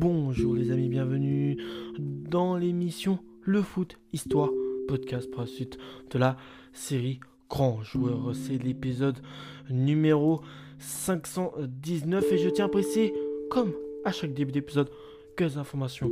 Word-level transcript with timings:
Bonjour 0.00 0.54
les 0.54 0.70
amis, 0.70 0.88
bienvenue 0.88 1.58
dans 1.98 2.56
l'émission 2.56 3.18
Le 3.42 3.60
Foot 3.60 3.98
Histoire 4.14 4.48
podcast 4.88 5.30
pour 5.30 5.42
la 5.42 5.46
suite 5.46 5.76
de 6.10 6.18
la 6.18 6.38
série 6.72 7.20
Grand 7.50 7.82
Joueur. 7.82 8.34
C'est 8.34 8.56
l'épisode 8.56 9.18
numéro 9.68 10.40
519 10.78 12.32
et 12.32 12.38
je 12.38 12.48
tiens 12.48 12.64
à 12.64 12.68
préciser, 12.68 13.12
comme 13.50 13.74
à 14.06 14.10
chaque 14.10 14.32
début 14.32 14.52
d'épisode, 14.52 14.88
quelques 15.36 15.58
informations 15.58 16.10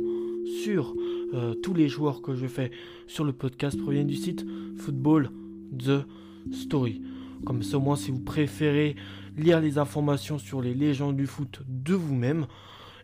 sur 0.63 0.93
euh, 1.33 1.55
tous 1.55 1.73
les 1.73 1.89
joueurs 1.89 2.21
que 2.21 2.35
je 2.35 2.45
fais 2.45 2.69
sur 3.07 3.23
le 3.23 3.33
podcast 3.33 3.75
proviennent 3.81 4.05
du 4.05 4.17
site 4.17 4.45
Football 4.77 5.31
The 5.75 6.05
Story. 6.51 7.01
Comme 7.43 7.63
ça, 7.63 7.77
au 7.77 7.81
moins, 7.81 7.95
si 7.95 8.11
vous 8.11 8.21
préférez 8.21 8.95
lire 9.35 9.59
les 9.59 9.79
informations 9.79 10.37
sur 10.37 10.61
les 10.61 10.75
légendes 10.75 11.17
du 11.17 11.25
foot 11.25 11.63
de 11.67 11.95
vous-même, 11.95 12.45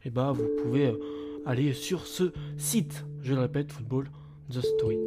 et 0.05 0.09
eh 0.09 0.11
ben, 0.11 0.31
vous 0.33 0.47
pouvez 0.61 0.85
euh, 0.85 0.99
aller 1.47 1.73
sur 1.73 2.05
ce 2.05 2.31
site. 2.57 3.05
Je 3.23 3.33
le 3.33 3.39
répète, 3.39 3.71
Football 3.71 4.07
The 4.51 4.61
Story. 4.61 4.99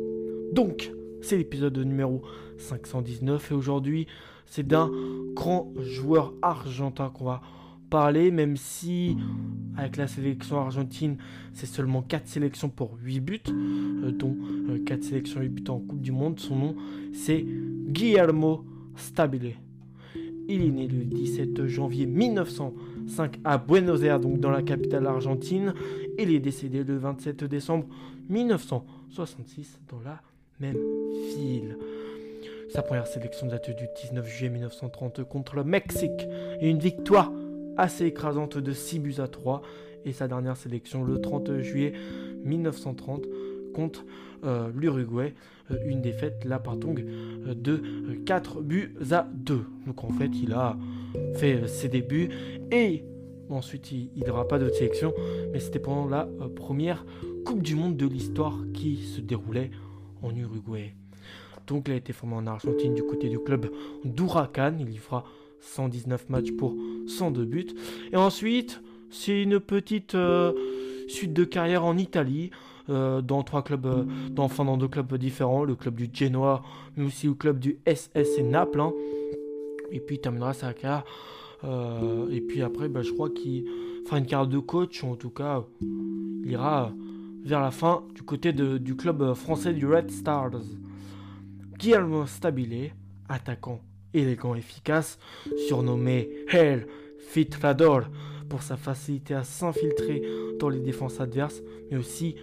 Donc, 0.52 0.90
c'est 1.22 1.36
l'épisode 1.36 1.78
numéro 1.78 2.22
519 2.56 3.52
et 3.52 3.54
aujourd'hui, 3.54 4.08
c'est 4.46 4.66
d'un 4.66 4.90
grand 5.34 5.72
joueur 5.78 6.34
argentin 6.42 7.10
qu'on 7.10 7.26
va 7.26 7.42
parler, 7.90 8.32
même 8.32 8.56
si 8.56 9.16
avec 9.76 9.96
la 9.96 10.08
sélection 10.08 10.58
argentine, 10.58 11.16
c'est 11.52 11.66
seulement 11.66 12.02
4 12.02 12.26
sélections 12.26 12.68
pour 12.68 12.98
8 13.00 13.20
buts, 13.20 13.40
euh, 13.48 14.10
dont 14.10 14.36
4 14.84 14.98
euh, 14.98 15.02
sélections 15.02 15.40
8 15.40 15.48
buts 15.48 15.64
en 15.68 15.78
Coupe 15.78 16.00
du 16.00 16.10
Monde. 16.10 16.40
Son 16.40 16.56
nom, 16.56 16.76
c'est 17.12 17.46
Guillermo 17.86 18.64
Stabile. 18.96 19.54
Il 20.50 20.64
est 20.64 20.70
né 20.70 20.88
le 20.88 21.04
17 21.04 21.66
janvier 21.66 22.06
1905 22.06 23.38
à 23.44 23.58
Buenos 23.58 24.02
Aires, 24.02 24.18
donc 24.18 24.40
dans 24.40 24.50
la 24.50 24.62
capitale 24.62 25.06
argentine. 25.06 25.74
Il 26.18 26.32
est 26.32 26.40
décédé 26.40 26.84
le 26.84 26.96
27 26.96 27.44
décembre 27.44 27.86
1966 28.30 29.78
dans 29.90 30.00
la 30.00 30.22
même 30.58 30.78
ville. 31.36 31.76
Sa 32.70 32.80
première 32.80 33.06
sélection 33.06 33.46
date 33.46 33.70
du 33.76 33.84
19 34.02 34.26
juillet 34.26 34.50
1930 34.50 35.24
contre 35.24 35.54
le 35.54 35.64
Mexique 35.64 36.26
et 36.60 36.70
une 36.70 36.78
victoire 36.78 37.30
assez 37.76 38.06
écrasante 38.06 38.56
de 38.56 38.72
6 38.72 38.98
buts 39.00 39.14
à 39.18 39.28
3. 39.28 39.60
Et 40.06 40.12
sa 40.12 40.28
dernière 40.28 40.56
sélection 40.56 41.04
le 41.04 41.20
30 41.20 41.60
juillet 41.60 41.92
1930 42.44 43.26
contre 43.74 44.04
euh, 44.44 44.70
l'Uruguay. 44.74 45.34
Euh, 45.70 45.76
une 45.86 46.00
défaite, 46.00 46.44
là, 46.44 46.58
par 46.58 46.74
euh, 46.74 47.54
de 47.54 47.82
4 48.24 48.62
buts 48.62 48.94
à 49.10 49.28
2. 49.32 49.64
Donc 49.86 50.04
en 50.04 50.10
fait, 50.10 50.30
il 50.42 50.52
a 50.52 50.76
fait 51.34 51.66
ses 51.66 51.88
débuts 51.88 52.28
et 52.70 53.04
ensuite 53.50 53.90
il 53.90 54.10
n'aura 54.26 54.46
pas 54.46 54.58
d'autres 54.58 54.76
sélection. 54.76 55.12
Mais 55.52 55.60
c'était 55.60 55.78
pendant 55.78 56.06
la 56.08 56.28
première 56.54 57.04
Coupe 57.44 57.62
du 57.62 57.74
Monde 57.74 57.96
de 57.96 58.06
l'histoire 58.06 58.56
qui 58.74 58.96
se 58.96 59.20
déroulait 59.20 59.70
en 60.22 60.34
Uruguay. 60.34 60.94
Donc 61.66 61.88
il 61.88 61.92
a 61.92 61.96
été 61.96 62.12
formé 62.12 62.34
en 62.36 62.46
Argentine 62.46 62.94
du 62.94 63.02
côté 63.02 63.28
du 63.28 63.38
club 63.38 63.70
d'Huracan. 64.04 64.76
Il 64.78 64.90
y 64.90 64.96
fera 64.96 65.24
119 65.60 66.28
matchs 66.28 66.52
pour 66.52 66.76
102 67.06 67.44
buts. 67.44 67.66
Et 68.12 68.16
ensuite, 68.16 68.80
c'est 69.10 69.42
une 69.42 69.60
petite 69.60 70.16
suite 71.08 71.32
de 71.32 71.44
carrière 71.44 71.84
en 71.84 71.96
Italie. 71.96 72.50
Euh, 72.90 73.20
dans 73.20 73.42
trois 73.42 73.62
clubs, 73.62 73.84
euh, 73.84 74.04
dans, 74.30 74.44
enfin 74.44 74.64
dans 74.64 74.78
deux 74.78 74.88
clubs 74.88 75.14
différents, 75.16 75.64
le 75.64 75.74
club 75.74 75.94
du 75.96 76.08
Genoa, 76.12 76.62
mais 76.96 77.04
aussi 77.04 77.26
le 77.26 77.34
club 77.34 77.58
du 77.58 77.78
SS 77.86 78.38
et 78.38 78.42
Naples. 78.42 78.80
Hein. 78.80 78.92
Et 79.92 80.00
puis 80.00 80.16
il 80.16 80.20
terminera 80.20 80.54
sa 80.54 80.72
carrière. 80.72 81.04
Euh, 81.64 82.30
et 82.30 82.40
puis 82.40 82.62
après, 82.62 82.88
bah, 82.88 83.02
je 83.02 83.12
crois 83.12 83.28
qu'il 83.28 83.66
fera 84.06 84.18
une 84.18 84.26
carrière 84.26 84.48
de 84.48 84.58
coach, 84.58 85.02
ou 85.02 85.08
en 85.08 85.16
tout 85.16 85.30
cas, 85.30 85.64
il 85.82 86.50
ira 86.50 86.92
vers 87.44 87.60
la 87.60 87.70
fin 87.70 88.04
du 88.14 88.22
côté 88.22 88.52
du 88.52 88.96
club 88.96 89.34
français 89.34 89.74
du 89.74 89.86
Red 89.86 90.10
Stars. 90.10 90.62
Guillermo 91.78 92.26
Stabile, 92.26 92.92
attaquant 93.28 93.80
élégant 94.14 94.54
efficace, 94.54 95.18
surnommé 95.68 96.30
Hell 96.48 96.86
Fitrador 97.18 98.04
pour 98.48 98.62
sa 98.62 98.76
facilité 98.78 99.34
à 99.34 99.44
s'infiltrer 99.44 100.22
dans 100.58 100.70
les 100.70 100.80
défenses 100.80 101.20
adverses, 101.20 101.62
mais 101.90 101.98
aussi 101.98 102.36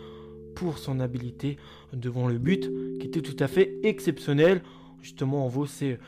pour 0.56 0.78
son 0.78 1.00
habileté 1.00 1.58
devant 1.94 2.28
le 2.28 2.38
but, 2.38 2.72
qui 3.00 3.08
était 3.08 3.22
tout 3.22 3.38
à 3.40 3.48
fait 3.48 3.76
exceptionnel. 3.84 4.62
Justement, 5.02 5.46
en 5.46 5.50
vaut 5.50 5.68
ses 5.68 6.00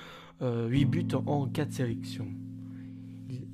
8 0.41 0.85
buts 0.85 1.07
en 1.25 1.45
4 1.45 1.71
sélections. 1.71 2.27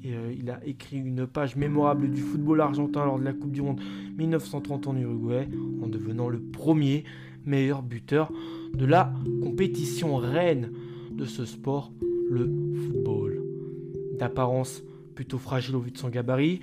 Euh, 0.06 0.34
il, 0.38 0.50
a 0.50 0.60
écrit 0.66 0.98
une 0.98 1.26
page 1.26 1.56
mémorable 1.56 2.12
du 2.12 2.22
football 2.22 2.60
argentin 2.60 3.06
lors 3.06 3.20
de 3.20 3.24
la 3.24 3.32
Coupe 3.32 3.52
du 3.52 3.62
Monde 3.62 3.80
1930 4.18 4.88
en 4.88 4.98
Uruguay, 4.98 5.48
en 5.82 5.88
devenant 5.88 6.28
le 6.28 6.40
premier 6.40 7.06
meilleur 7.46 7.82
buteur 7.82 8.32
de 8.74 8.86
la 8.86 9.14
compétition 9.42 10.18
reine 10.18 10.72
de 11.12 11.24
ce 11.24 11.46
sport, 11.46 11.92
le 12.30 12.52
football. 12.86 13.42
D'apparence 14.20 14.84
plutôt 15.16 15.38
fragile 15.38 15.76
au 15.76 15.80
vu 15.80 15.92
de 15.92 15.98
son 15.98 16.10
gabarit, 16.10 16.60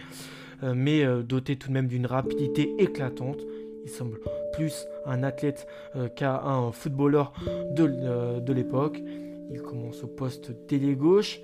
euh, 0.63 0.75
mais 0.77 1.05
euh, 1.05 1.23
doté 1.23 1.57
tout 1.57 1.69
de 1.69 1.73
même 1.73 1.87
d'une 1.87 2.07
rapidité 2.07 2.75
éclatante, 2.79 3.41
il 3.85 3.91
semble 3.91 4.19
plus 4.53 4.87
un 5.07 5.23
athlète 5.23 5.67
euh, 5.97 6.09
qu'un 6.09 6.73
footballeur 6.73 7.33
de, 7.75 7.89
euh, 7.89 8.41
de 8.41 8.53
l'époque. 8.53 9.03
Il 9.51 9.63
commence 9.63 10.05
au 10.05 10.07
poste 10.07 10.53
d'ailier 10.69 10.95
gauche, 10.95 11.41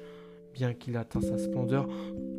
bien 0.55 0.75
qu'il 0.75 0.97
atteint 0.97 1.21
sa 1.21 1.39
splendeur, 1.39 1.89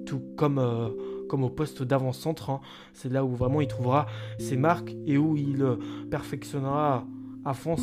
tout 0.05 0.21
comme, 0.37 0.59
euh, 0.59 0.89
au 1.31 1.49
poste 1.49 1.83
d'avant-centre. 1.83 2.49
Hein. 2.49 2.61
C'est 2.93 3.11
là 3.11 3.25
où 3.25 3.35
vraiment 3.35 3.61
il 3.61 3.67
trouvera 3.67 4.07
ses 4.39 4.55
marques 4.55 4.95
et 5.05 5.17
où 5.17 5.35
il 5.35 5.65
perfectionnera 6.09 7.05
à 7.43 7.53
fond 7.53 7.75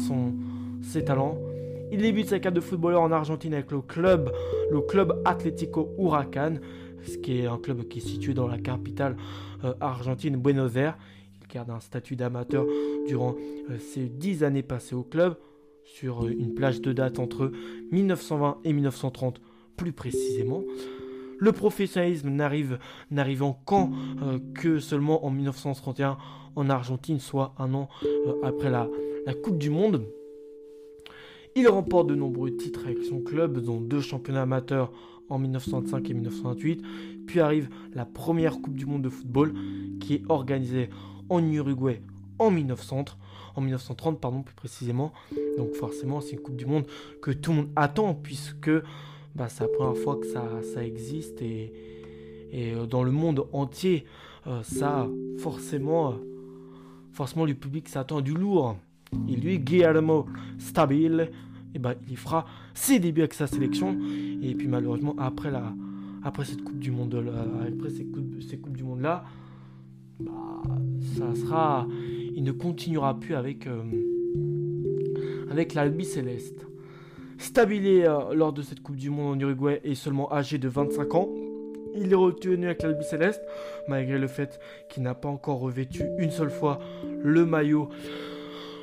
ses 0.83 1.05
talents. 1.05 1.39
Il 1.93 2.01
débute 2.01 2.29
sa 2.29 2.39
carrière 2.39 2.53
de 2.53 2.61
footballeur 2.61 3.03
en 3.03 3.13
Argentine 3.13 3.53
avec 3.55 3.71
le 3.71 3.81
club, 3.81 4.33
le 4.71 4.81
club 4.81 5.21
Atlético 5.25 5.91
Huracan, 5.99 6.55
ce 7.07 7.19
qui 7.19 7.41
est 7.41 7.47
un 7.47 7.59
club 7.59 7.87
qui 7.87 7.99
est 7.99 8.03
situé 8.03 8.33
dans 8.35 8.49
la 8.49 8.59
capitale 8.59 9.17
argentine 9.81 10.37
Buenos 10.37 10.77
Aires 10.77 10.97
garde 11.55 11.71
un 11.71 11.81
statut 11.81 12.17
d'amateur 12.17 12.67
durant 13.07 13.37
euh, 13.71 13.79
ses 13.79 14.09
dix 14.09 14.43
années 14.43 14.65
passées 14.65 14.97
au 14.97 15.05
club, 15.05 15.37
sur 15.85 16.25
euh, 16.25 16.31
une 16.31 16.53
plage 16.55 16.81
de 16.81 16.93
date 16.93 17.21
entre 17.21 17.53
1920 17.93 18.59
et 18.65 18.73
1930 18.73 19.41
plus 19.77 19.93
précisément. 19.93 20.63
Le 21.39 21.53
professionnalisme 21.53 22.31
n'arrive 22.31 22.79
n'arrivant 23.13 23.61
qu'en 23.65 23.93
euh, 24.23 24.41
que 24.55 24.81
seulement 24.81 25.25
en 25.25 25.31
1931 25.31 26.19
en 26.57 26.71
Argentine, 26.71 27.21
soit 27.21 27.55
un 27.59 27.73
an 27.75 27.89
après 28.43 28.71
la, 28.71 28.89
la 29.27 29.35
Coupe 29.35 29.59
du 29.59 29.71
Monde. 29.71 30.05
Il 31.57 31.69
remporte 31.69 32.09
de 32.09 32.15
nombreux 32.15 32.57
titres 32.57 32.85
avec 32.85 33.03
son 33.05 33.21
club, 33.21 33.59
dont 33.61 33.81
deux 33.81 34.01
championnats 34.01 34.43
amateurs 34.43 34.93
en 35.29 35.39
1905 35.39 36.11
et 36.11 36.15
1928. 36.15 36.83
Puis 37.27 37.41
arrive 37.41 37.69
la 37.93 38.05
première 38.05 38.61
Coupe 38.61 38.77
du 38.77 38.87
Monde 38.87 39.03
de 39.03 39.09
football 39.09 39.55
qui 40.01 40.15
est 40.15 40.23
organisée 40.29 40.91
en 41.29 41.43
Uruguay 41.51 42.01
en 42.39 42.51
1930, 42.51 43.17
en 43.57 43.61
1930 43.61 44.21
pardon, 44.21 44.43
plus 44.43 44.55
précisément. 44.55 45.13
Donc 45.57 45.73
forcément, 45.75 46.21
c'est 46.21 46.33
une 46.33 46.41
Coupe 46.41 46.57
du 46.57 46.67
Monde 46.67 46.87
que 47.23 47.31
tout 47.31 47.51
le 47.53 47.59
monde 47.59 47.71
attend 47.77 48.15
puisque 48.15 48.71
bah, 49.35 49.49
c'est 49.49 49.65
la 49.65 49.69
première 49.69 49.97
fois 49.97 50.17
que 50.17 50.27
ça, 50.27 50.85
existe 50.85 51.41
et, 51.43 51.73
euh, 52.55 52.87
dans 52.87 53.03
le 53.03 53.11
monde 53.11 53.47
entier, 53.53 54.05
euh, 54.47 54.63
ça 54.63 55.09
forcément, 55.39 56.11
euh, 56.11 56.15
forcément 57.13 57.45
le 57.45 57.55
public 57.55 57.89
s'attend 57.89 58.21
du 58.21 58.35
lourd. 58.35 58.77
Et 59.29 59.37
lui, 59.37 59.59
Guillermo 59.59 60.27
Stabile, 60.59 61.31
et 61.75 61.79
bah, 61.79 61.95
il 62.09 62.17
fera 62.17 62.47
ses 62.75 62.99
débuts 62.99 63.23
avec 63.23 63.35
sa 63.35 63.47
sélection. 63.47 63.97
Et 64.43 64.55
puis 64.55 64.69
malheureusement, 64.69 65.15
après, 65.19 65.51
la, 65.51 65.73
après 66.23 66.45
cette 66.45 66.63
Coupe 66.63 66.79
du 66.79 66.91
Monde, 66.91 67.15
après 67.15 67.91
ces 67.91 68.05
coupes, 68.05 68.43
ces 68.43 68.59
coupes 68.59 68.77
du 68.77 68.83
Monde 68.85 69.01
là, 69.01 69.25
bah, 70.21 70.33
il 72.37 72.43
ne 72.43 72.53
continuera 72.53 73.19
plus 73.19 73.35
avec, 73.35 73.67
euh, 73.67 73.83
l'Albi 75.75 76.05
Céleste. 76.05 76.67
Stabilé 77.39 78.05
euh, 78.05 78.35
lors 78.35 78.53
de 78.53 78.63
cette 78.63 78.81
Coupe 78.81 78.97
du 78.97 79.11
Monde 79.11 79.37
en 79.37 79.41
Uruguay 79.41 79.81
et 79.85 79.95
seulement 79.95 80.33
âgé 80.33 80.59
de 80.59 80.69
25 80.69 81.15
ans, 81.15 81.29
il 81.97 82.13
est 82.13 82.17
retenu 82.17 82.67
avec 82.67 82.83
l'Albi 82.83 83.05
Céleste, 83.05 83.43
malgré 83.89 84.19
le 84.19 84.27
fait 84.27 84.59
qu'il 84.89 85.03
n'a 85.03 85.15
pas 85.15 85.29
encore 85.29 85.61
revêtu 85.61 86.05
une 86.19 86.31
seule 86.31 86.51
fois 86.51 86.81
le 87.23 87.45
maillot, 87.47 87.89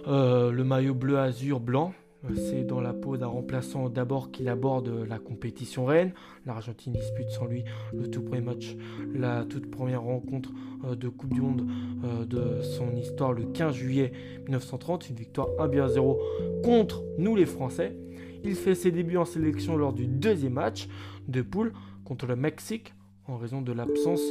euh, 0.07 0.51
le 0.51 0.63
maillot 0.63 0.93
bleu 0.93 1.17
azur 1.17 1.59
blanc. 1.59 1.93
C'est 2.35 2.63
dans 2.63 2.81
la 2.81 2.93
peau 2.93 3.17
d'un 3.17 3.27
remplaçant 3.27 3.89
d'abord 3.89 4.31
qu'il 4.31 4.47
aborde 4.47 4.89
la 5.07 5.17
compétition 5.17 5.85
reine. 5.85 6.13
L'Argentine 6.45 6.93
dispute 6.93 7.29
sans 7.29 7.45
lui 7.45 7.63
le 7.93 8.09
tout 8.09 8.21
premier 8.21 8.41
match, 8.41 8.75
la 9.13 9.43
toute 9.43 9.71
première 9.71 10.03
rencontre 10.03 10.51
euh, 10.85 10.95
de 10.95 11.09
Coupe 11.09 11.33
du 11.33 11.41
Monde 11.41 11.67
euh, 12.03 12.25
de 12.25 12.61
son 12.61 12.95
histoire 12.95 13.33
le 13.33 13.45
15 13.45 13.73
juillet 13.73 14.11
1930. 14.43 15.09
Une 15.09 15.15
victoire 15.15 15.47
1 15.59 15.87
0 15.87 16.19
contre 16.63 17.03
nous 17.17 17.35
les 17.35 17.47
Français. 17.47 17.97
Il 18.43 18.55
fait 18.55 18.75
ses 18.75 18.91
débuts 18.91 19.17
en 19.17 19.25
sélection 19.25 19.75
lors 19.75 19.93
du 19.93 20.05
deuxième 20.05 20.53
match 20.53 20.87
de 21.27 21.41
poule 21.41 21.73
contre 22.05 22.27
le 22.27 22.35
Mexique 22.35 22.93
en 23.27 23.37
raison 23.37 23.61
de 23.61 23.71
l'absence 23.71 24.21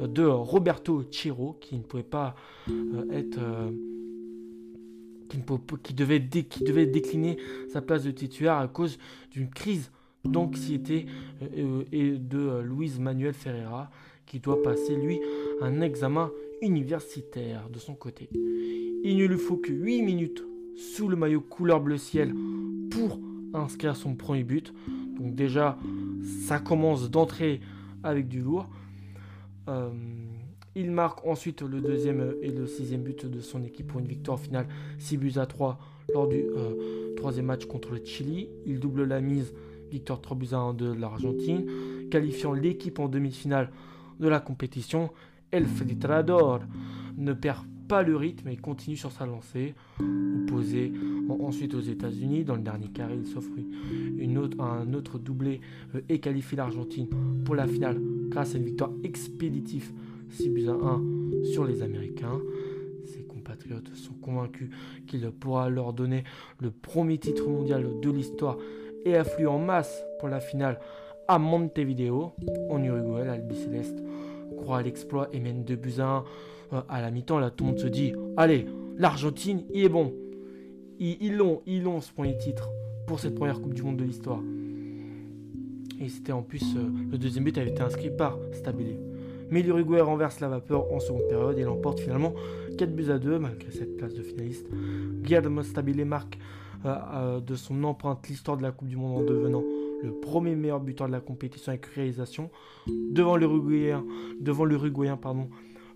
de 0.00 0.24
Roberto 0.24 1.04
Chiro 1.10 1.56
qui 1.60 1.76
ne 1.76 1.82
pouvait 1.82 2.02
pas 2.02 2.34
être 3.10 3.38
qui, 5.82 5.94
devait 5.94 6.18
décliner 6.86 7.36
sa 7.72 7.82
place 7.82 8.04
de 8.04 8.10
titulaire 8.10 8.56
à 8.56 8.68
cause 8.68 8.98
d'une 9.30 9.48
crise 9.48 9.90
d'anxiété 10.24 11.06
et 11.92 12.12
de 12.12 12.60
Luis 12.60 12.92
Manuel 13.00 13.34
Ferreira 13.34 13.90
qui 14.26 14.38
doit 14.40 14.62
passer 14.62 14.96
lui 14.96 15.20
un 15.60 15.80
examen 15.80 16.30
universitaire 16.62 17.68
de 17.68 17.78
son 17.78 17.94
côté. 17.94 18.30
Il 18.32 19.16
ne 19.16 19.26
lui 19.26 19.36
faut 19.36 19.56
que 19.56 19.72
8 19.72 20.02
minutes 20.02 20.44
sous 20.76 21.08
le 21.08 21.16
maillot 21.16 21.40
couleur 21.40 21.80
bleu 21.80 21.98
ciel 21.98 22.34
pour 22.90 23.18
inscrire 23.52 23.96
son 23.96 24.14
premier 24.14 24.44
but. 24.44 24.72
Donc 25.18 25.34
déjà, 25.34 25.76
ça 26.46 26.58
commence 26.58 27.10
d'entrer 27.10 27.60
avec 28.02 28.28
du 28.28 28.40
lourd. 28.40 28.68
Euh, 29.68 29.90
il 30.74 30.90
marque 30.90 31.26
ensuite 31.26 31.62
le 31.62 31.80
deuxième 31.80 32.34
et 32.42 32.50
le 32.50 32.66
sixième 32.66 33.02
but 33.02 33.26
de 33.26 33.40
son 33.40 33.62
équipe 33.62 33.88
pour 33.88 34.00
une 34.00 34.06
victoire 34.06 34.38
finale 34.40 34.66
6 34.98 35.16
buts 35.18 35.32
à 35.36 35.46
3 35.46 35.78
lors 36.14 36.28
du 36.28 36.36
euh, 36.36 37.14
troisième 37.16 37.46
match 37.46 37.66
contre 37.66 37.92
le 37.92 38.00
Chili. 38.04 38.48
Il 38.66 38.80
double 38.80 39.04
la 39.04 39.20
mise, 39.20 39.52
victoire 39.90 40.20
3 40.20 40.36
buts 40.36 40.48
à 40.52 40.58
1 40.58 40.74
de 40.74 40.92
l'Argentine, 40.92 41.66
qualifiant 42.10 42.52
l'équipe 42.52 42.98
en 42.98 43.08
demi-finale 43.08 43.70
de 44.18 44.28
la 44.28 44.40
compétition. 44.40 45.10
El 45.50 45.66
Filtrador 45.66 46.60
ne 47.18 47.34
perd 47.34 47.66
pas 47.88 48.02
le 48.02 48.16
rythme 48.16 48.48
et 48.48 48.56
continue 48.56 48.96
sur 48.96 49.12
sa 49.12 49.26
lancée. 49.26 49.74
Opposé 50.00 50.92
ensuite 51.28 51.74
aux 51.74 51.80
États-Unis, 51.80 52.44
dans 52.44 52.56
le 52.56 52.62
dernier 52.62 52.88
carré, 52.88 53.16
il 53.16 53.26
s'offre 53.26 53.50
une 54.18 54.38
autre, 54.38 54.58
un 54.60 54.94
autre 54.94 55.18
doublé 55.18 55.60
euh, 55.94 56.00
et 56.08 56.18
qualifie 56.18 56.56
l'Argentine 56.56 57.08
pour 57.44 57.54
la 57.54 57.66
finale 57.66 58.00
grâce 58.28 58.54
à 58.54 58.58
une 58.58 58.64
victoire 58.64 58.90
expéditive 59.04 59.92
6 60.32 60.48
buts 60.48 60.68
à 60.68 60.72
1 60.72 61.02
sur 61.44 61.64
les 61.64 61.82
Américains. 61.82 62.40
Ses 63.04 63.22
compatriotes 63.22 63.94
sont 63.94 64.14
convaincus 64.14 64.70
qu'il 65.06 65.28
pourra 65.30 65.68
leur 65.68 65.92
donner 65.92 66.24
le 66.60 66.70
premier 66.70 67.18
titre 67.18 67.48
mondial 67.48 67.86
de 68.00 68.10
l'histoire 68.10 68.56
et 69.04 69.16
affluent 69.16 69.48
en 69.48 69.58
masse 69.58 70.02
pour 70.18 70.28
la 70.28 70.40
finale 70.40 70.78
à 71.28 71.38
Montevideo, 71.38 72.32
en 72.68 72.82
Uruguay, 72.82 73.24
l'Albi 73.24 73.56
Céleste 73.56 74.02
croit 74.56 74.78
à 74.78 74.82
l'exploit 74.82 75.28
et 75.32 75.40
mène 75.40 75.64
2 75.64 75.76
buts 75.76 75.94
à 75.98 76.04
1 76.04 76.24
euh, 76.72 76.80
à 76.88 77.00
la 77.00 77.10
mi-temps. 77.10 77.38
Là, 77.38 77.50
tout 77.50 77.76
se 77.76 77.86
dit 77.86 78.12
Allez, 78.36 78.66
l'Argentine, 78.96 79.62
il 79.72 79.84
est 79.84 79.88
bon. 79.88 80.12
Ils 80.98 81.36
l'ont, 81.36 81.62
ils 81.66 81.82
l'ont 81.82 82.00
ce 82.00 82.12
premier 82.12 82.36
titre 82.38 82.68
pour 83.06 83.18
cette 83.18 83.34
première 83.34 83.60
Coupe 83.60 83.74
du 83.74 83.82
Monde 83.82 83.96
de 83.96 84.04
l'histoire. 84.04 84.40
Et 86.00 86.08
c'était 86.08 86.32
en 86.32 86.42
plus, 86.42 86.62
euh, 86.76 86.88
le 87.10 87.18
deuxième 87.18 87.44
but 87.44 87.58
avait 87.58 87.70
été 87.70 87.82
inscrit 87.82 88.10
par 88.10 88.38
Stabile. 88.52 88.98
Mais 89.52 89.62
l'Uruguay 89.62 90.00
renverse 90.00 90.40
la 90.40 90.48
vapeur 90.48 90.92
en 90.92 90.98
seconde 90.98 91.28
période 91.28 91.58
et 91.58 91.62
l'emporte 91.62 92.00
finalement 92.00 92.34
4 92.78 92.92
buts 92.94 93.10
à 93.10 93.18
2 93.18 93.38
malgré 93.38 93.70
cette 93.70 93.96
place 93.96 94.14
de 94.14 94.22
finaliste. 94.22 94.66
Guillermo 95.22 95.62
Stabile 95.62 96.04
marque 96.04 96.38
euh, 96.84 97.38
de 97.38 97.54
son 97.54 97.84
empreinte 97.84 98.28
l'histoire 98.28 98.56
de 98.56 98.62
la 98.62 98.72
Coupe 98.72 98.88
du 98.88 98.96
Monde 98.96 99.18
en 99.18 99.24
devenant 99.24 99.62
le 100.02 100.10
premier 100.10 100.56
meilleur 100.56 100.80
buteur 100.80 101.06
de 101.06 101.12
la 101.12 101.20
compétition 101.20 101.70
avec 101.70 101.86
réalisation 101.86 102.50
devant 102.88 103.36
l'Uruguayen, 103.36 104.04
devant 104.40 104.64
l'Uruguayen 104.64 105.16
pardon, 105.16 105.48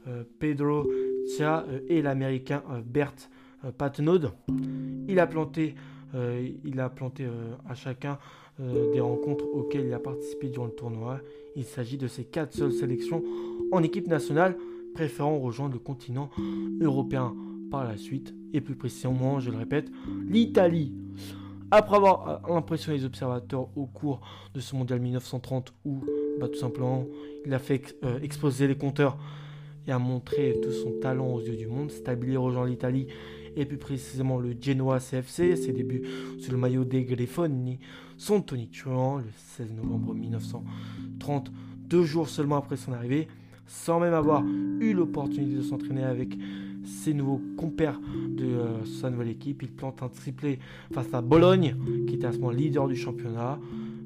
euh, 0.09 0.23
Pedro 0.39 0.87
Tia 1.27 1.65
euh, 1.69 1.81
et 1.89 2.01
l'Américain 2.01 2.63
euh, 2.71 2.81
Bert 2.85 3.15
Patnaud. 3.77 4.21
Il 5.09 5.19
a 5.19 5.27
planté, 5.27 5.75
il 6.65 6.79
a 6.79 6.89
planté 6.89 7.27
à 7.69 7.75
chacun 7.75 8.19
des 8.61 9.01
rencontres 9.01 9.45
auxquelles 9.53 9.87
il 9.87 9.95
a 9.95 9.99
participé 9.99 10.49
durant 10.49 10.67
le 10.67 10.73
tournoi. 10.73 11.21
Il 11.57 11.65
s'agit 11.65 11.97
de 11.97 12.07
ses 12.07 12.25
quatre 12.25 12.53
seules 12.53 12.73
sélections 12.73 13.25
en 13.73 13.83
équipe 13.83 14.07
nationale, 14.07 14.57
préférant 14.95 15.39
rejoindre 15.39 15.75
le 15.75 15.79
continent 15.79 16.31
européen 16.81 17.35
par 17.71 17.85
la 17.85 17.97
suite, 17.97 18.35
et 18.53 18.61
plus 18.61 18.77
précisément, 18.77 19.41
je 19.41 19.51
le 19.51 19.59
répète, 19.59 19.91
l'Italie. 20.29 20.95
Après 21.71 21.97
avoir 21.97 22.49
impressionné 22.51 22.99
les 22.99 23.05
observateurs 23.05 23.69
au 23.77 23.87
cours 23.87 24.21
de 24.55 24.61
ce 24.61 24.77
mondial 24.77 25.01
1930 25.01 25.75
où 25.85 26.01
bah, 26.39 26.49
tout 26.49 26.59
simplement 26.59 27.05
il 27.45 27.53
a 27.53 27.59
fait 27.59 27.97
exploser 28.23 28.69
les 28.69 28.77
compteurs 28.77 29.19
et 29.89 29.93
a 29.93 29.99
montré 29.99 30.57
tout 30.63 30.71
son 30.71 30.93
talent 31.01 31.27
aux 31.27 31.41
yeux 31.41 31.57
du 31.57 31.67
monde. 31.67 31.91
Stabile 31.91 32.39
rejoint 32.39 32.67
l'Italie 32.67 33.09
et 33.57 33.65
plus 33.65 33.79
précisément 33.79 34.39
le 34.39 34.55
Genoa 34.61 35.01
CFC. 35.01 35.57
Ses 35.57 35.73
débuts 35.73 36.03
sous 36.39 36.53
le 36.53 36.57
maillot 36.57 36.85
des 36.85 37.05
Grifoni 37.05 37.81
sont 38.17 38.43
tonitruants 38.43 39.19
le 39.19 39.25
16 39.35 39.73
novembre 39.73 40.15
1930, 40.15 41.51
deux 41.81 42.05
jours 42.05 42.29
seulement 42.29 42.57
après 42.57 42.77
son 42.77 42.93
arrivée, 42.93 43.29
sans 43.67 44.01
même 44.01 44.15
avoir 44.15 44.45
eu 44.81 44.93
l'opportunité 44.93 45.57
de 45.57 45.63
s'entraîner 45.63 46.05
avec 46.05 46.37
ses 46.85 47.15
nouveaux 47.15 47.41
compères 47.57 48.01
de 48.29 48.45
euh, 48.45 48.85
sa 48.85 49.11
nouvelle 49.11 49.31
équipe. 49.31 49.63
Il 49.63 49.71
plante 49.71 50.03
un 50.03 50.09
triplé 50.09 50.59
face 50.93 51.13
à 51.13 51.21
Bologne, 51.21 51.77
qui 52.07 52.15
était 52.15 52.27
à 52.27 52.33
ce 52.33 52.39
moment 52.39 52.53
leader 52.53 52.87
du 52.87 52.97
championnat, 52.97 53.59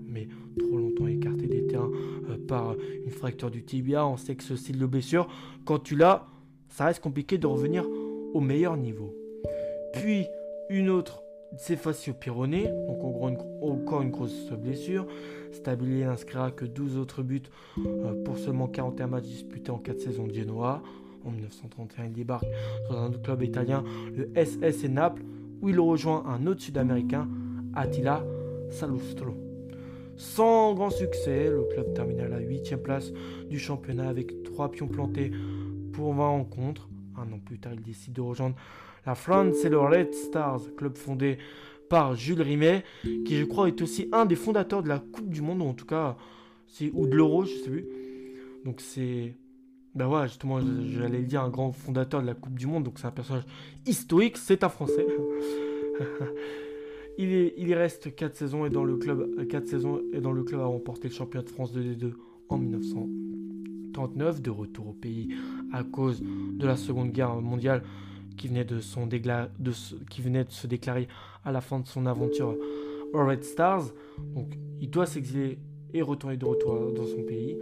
mais 0.09 0.29
trop 0.59 0.79
longtemps 0.79 1.07
écarté 1.07 1.47
des 1.47 1.67
terrains 1.67 1.91
euh, 2.31 2.37
par 2.49 2.75
une 3.05 3.11
fracture 3.11 3.51
du 3.51 3.63
tibia. 3.63 4.07
On 4.07 4.17
sait 4.17 4.35
que 4.35 4.43
ce 4.43 4.57
style 4.57 4.79
de 4.79 4.87
blessure, 4.87 5.29
quand 5.65 5.79
tu 5.79 5.95
l'as, 5.95 6.27
ça 6.69 6.87
reste 6.87 7.03
compliqué 7.03 7.39
de 7.39 7.47
revenir 7.47 7.87
au 8.33 8.41
meilleur 8.41 8.77
niveau. 8.77 9.15
Puis 9.93 10.27
une 10.71 10.89
autre, 10.89 11.23
c'est 11.57 11.77
fois-ci 11.77 12.11
au 12.11 12.15
Pyrénées, 12.15 12.69
donc 12.87 13.03
encore 13.63 14.03
une 14.03 14.11
grosse 14.11 14.51
blessure. 14.53 15.07
Stabilier 15.53 16.05
inscrira 16.05 16.51
que 16.51 16.65
12 16.65 16.97
autres 16.97 17.23
buts 17.23 17.43
euh, 17.79 18.23
pour 18.25 18.39
seulement 18.39 18.69
41 18.69 19.07
matchs 19.09 19.25
disputés 19.25 19.71
en 19.71 19.79
4 19.79 20.01
saisons 20.01 20.27
de 20.27 20.33
Genoa. 20.33 20.83
En 21.25 21.31
1931, 21.31 22.07
il 22.07 22.13
débarque 22.13 22.47
dans 22.89 22.99
un 22.99 23.09
autre 23.09 23.23
club 23.23 23.43
italien, 23.43 23.85
le 24.17 24.31
SS 24.35 24.85
Naples, 24.85 25.23
où 25.61 25.69
il 25.69 25.79
rejoint 25.79 26.25
un 26.27 26.47
autre 26.47 26.63
Sud-Américain, 26.63 27.29
Attila 27.75 28.25
Salustro. 28.71 29.35
Sans 30.17 30.75
grand 30.75 30.91
succès, 30.91 31.51
le 31.51 31.65
club 31.65 31.93
termine 31.95 32.21
à 32.21 32.29
la 32.29 32.39
8 32.39 32.77
place 32.77 33.13
du 33.49 33.59
championnat 33.59 34.09
avec 34.09 34.43
3 34.45 34.71
pions 34.71 34.89
plantés 34.89 35.31
pour 35.93 36.15
20 36.15 36.29
rencontres. 36.29 36.89
Un 37.17 37.33
an 37.33 37.39
plus 37.45 37.59
tard, 37.59 37.73
il 37.75 37.83
décide 37.83 38.15
de 38.15 38.21
rejoindre 38.21 38.57
la 39.07 39.15
France 39.15 39.65
et 39.65 39.69
le 39.69 39.79
Red 39.79 40.15
Stars, 40.15 40.61
club 40.77 40.97
fondé 40.97 41.39
par 41.89 42.15
Jules 42.15 42.43
Rimet, 42.43 42.85
qui 43.03 43.37
je 43.37 43.45
crois 43.45 43.69
est 43.69 43.83
aussi 43.83 44.09
un 44.13 44.25
des 44.25 44.37
fondateurs 44.37 44.83
de 44.83 44.89
la 44.89 45.01
Coupe 45.01 45.29
du 45.29 45.43
Monde, 45.43 45.61
ou 45.61 45.65
en 45.65 45.75
tout 45.75 45.87
cas, 45.87 46.17
ou 46.93 47.07
de 47.07 47.17
l'Euro, 47.17 47.45
je 47.45 47.55
sais 47.55 47.71
plus. 47.71 47.87
Donc 48.65 48.81
c'est 48.81 49.35
ben 49.95 50.07
voilà, 50.07 50.29
justement, 50.29 50.61
j'allais 50.61 51.19
le 51.19 51.27
dire, 51.27 51.43
un 51.43 51.51
grand 51.51 51.73
fondateur 51.73 52.23
de 52.23 52.27
la 52.27 52.35
Coupe 52.35 52.55
du 52.55 52.67
Monde, 52.67 52.85
donc 52.85 52.99
c'est 52.99 53.07
un 53.07 53.11
personnage 53.11 53.45
historique, 53.87 54.37
c'est 54.37 54.63
un 54.63 54.69
Français. 54.69 55.05
il, 57.19 57.69
y 57.69 57.75
reste 57.75 58.15
4 58.15 58.37
saisons 58.37 58.65
et 58.65 58.71
dans 58.71 58.85
le 58.85 58.97
club 58.97 59.47
4 59.49 59.67
saisons 59.67 60.01
et 60.13 60.21
dans 60.21 60.33
le 60.33 60.45
club 60.45 60.61
a 60.61 60.67
remporté 60.67 61.09
le 61.09 61.15
championnat 61.15 61.45
de 61.45 61.51
France 61.51 61.75
2D2 61.75 62.13
en 62.49 62.59
1939, 62.59 64.41
de 64.41 64.51
retour 64.51 64.89
au 64.89 64.93
pays 64.93 65.35
à 65.73 65.83
cause 65.83 66.23
de 66.23 66.67
la 66.67 66.77
Seconde 66.77 67.11
Guerre 67.11 67.41
mondiale 67.41 67.83
qui 68.37 68.49
venait 68.49 68.65
de, 68.65 68.81
se 68.81 70.67
déclarer 70.67 71.09
à 71.45 71.53
la 71.53 71.61
fin 71.61 71.81
de 71.81 71.87
son 71.87 72.07
aventure 72.07 72.57
aux 73.13 73.27
Red 73.27 73.45
Stars. 73.45 73.85
Donc 74.35 74.57
il 74.81 74.91
doit 74.91 75.07
s'exiler 75.07 75.59
et 75.93 76.03
retourner 76.03 76.37
de 76.37 76.45
retour 76.45 76.93
dans 76.93 77.07
son 77.07 77.23
pays. 77.23 77.57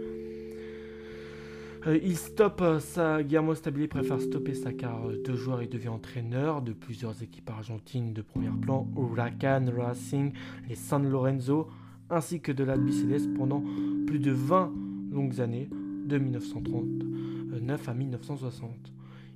Euh, 1.87 1.97
il 2.03 2.17
stoppe 2.17 2.61
euh, 2.61 2.79
sa 2.79 3.23
Guillermo 3.23 3.55
Stabile 3.55 3.87
préfère 3.87 4.19
stopper 4.19 4.53
sa 4.53 4.73
carrière 4.73 5.17
de 5.23 5.35
joueur 5.35 5.61
et 5.61 5.67
devient 5.67 5.87
entraîneur 5.87 6.61
de 6.61 6.73
plusieurs 6.73 7.23
équipes 7.23 7.49
argentines 7.49 8.13
de 8.13 8.21
premier 8.21 8.49
plan, 8.49 8.85
Huracan, 8.97 9.65
Racing, 9.77 10.33
les 10.67 10.75
San 10.75 11.09
Lorenzo, 11.09 11.69
ainsi 12.09 12.41
que 12.41 12.51
de 12.51 12.65
l'Albi 12.65 12.91
Céleste 12.91 13.33
pendant 13.33 13.63
plus 14.05 14.19
de 14.19 14.31
20 14.31 14.73
longues 15.11 15.39
années, 15.39 15.69
de 16.05 16.17
1939 16.17 17.87
à 17.87 17.93
1960. 17.93 18.69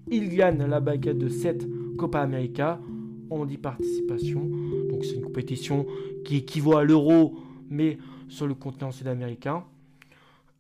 Il 0.10 0.36
gagne 0.36 0.66
la 0.66 0.80
baguette 0.80 1.18
de 1.18 1.30
7 1.30 1.68
Copa 1.98 2.20
América 2.20 2.80
en 3.30 3.46
10 3.46 3.58
participations, 3.58 4.48
donc 4.90 5.06
c'est 5.06 5.16
une 5.16 5.24
compétition 5.24 5.86
qui 6.24 6.38
équivaut 6.38 6.78
à 6.78 6.84
l'euro, 6.84 7.36
mais 7.70 7.98
sur 8.28 8.48
le 8.48 8.54
continent 8.54 8.92
sud-américain. 8.92 9.64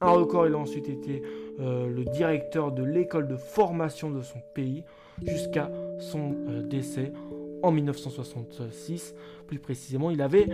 Un 0.01 0.11
record, 0.11 0.47
il 0.47 0.53
a 0.53 0.57
ensuite 0.57 0.89
été 0.89 1.21
euh, 1.59 1.87
le 1.87 2.03
directeur 2.03 2.71
de 2.71 2.83
l'école 2.83 3.27
de 3.27 3.37
formation 3.37 4.11
de 4.11 4.21
son 4.21 4.39
pays 4.53 4.83
jusqu'à 5.25 5.71
son 5.99 6.35
euh, 6.49 6.61
décès 6.61 7.13
en 7.61 7.71
1966. 7.71 9.15
Plus 9.47 9.59
précisément, 9.59 10.11
il 10.11 10.21
avait 10.21 10.47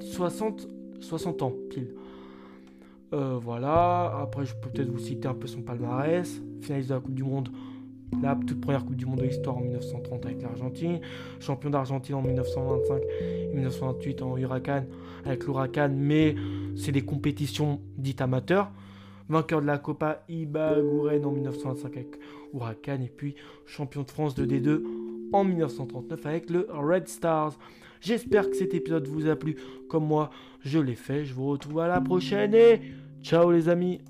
60, 0.00 0.68
60 1.00 1.42
ans 1.42 1.52
pile. 1.70 1.94
Euh, 3.12 3.38
voilà, 3.40 4.12
après 4.20 4.44
je 4.44 4.54
peux 4.56 4.70
peut-être 4.70 4.90
vous 4.90 4.98
citer 4.98 5.28
un 5.28 5.34
peu 5.34 5.46
son 5.46 5.62
palmarès. 5.62 6.42
Finaliste 6.60 6.88
de 6.88 6.94
la 6.94 7.00
Coupe 7.00 7.14
du 7.14 7.22
Monde, 7.22 7.50
la 8.22 8.36
toute 8.36 8.60
première 8.60 8.84
Coupe 8.84 8.96
du 8.96 9.06
Monde 9.06 9.20
de 9.20 9.24
l'histoire 9.24 9.56
en 9.56 9.60
1930 9.60 10.26
avec 10.26 10.42
l'Argentine. 10.42 11.00
Champion 11.40 11.70
d'Argentine 11.70 12.14
en 12.16 12.22
1925 12.22 13.02
et 13.20 13.54
1928 13.54 14.22
en 14.22 14.36
Huracan 14.36 14.84
avec 15.24 15.44
l'Huracan, 15.44 15.90
mais 15.94 16.34
c'est 16.76 16.92
des 16.92 17.02
compétitions 17.02 17.80
dites 17.96 18.20
amateurs. 18.20 18.70
vainqueur 19.28 19.62
de 19.62 19.66
la 19.66 19.78
Copa 19.78 20.22
Ibaguren 20.28 21.24
en 21.24 21.32
1925 21.32 21.96
avec 21.96 22.18
Huracan 22.52 23.00
et 23.02 23.12
puis 23.14 23.34
champion 23.66 24.02
de 24.02 24.10
France 24.10 24.34
de 24.34 24.44
D2 24.44 24.82
en 25.32 25.44
1939 25.44 26.26
avec 26.26 26.50
le 26.50 26.66
Red 26.70 27.08
Stars. 27.08 27.54
J'espère 28.00 28.50
que 28.50 28.56
cet 28.56 28.74
épisode 28.74 29.08
vous 29.08 29.26
a 29.28 29.36
plu 29.36 29.56
comme 29.88 30.06
moi 30.06 30.30
je 30.60 30.78
l'ai 30.78 30.94
fait. 30.94 31.24
Je 31.24 31.34
vous 31.34 31.46
retrouve 31.46 31.80
à 31.80 31.88
la 31.88 32.00
prochaine 32.00 32.54
et 32.54 32.80
ciao 33.22 33.50
les 33.50 33.68
amis 33.68 34.00